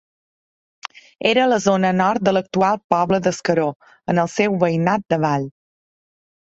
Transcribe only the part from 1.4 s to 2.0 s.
a la zona